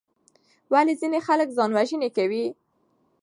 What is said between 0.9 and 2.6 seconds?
ځینې خلک ځان وژنه کوي؟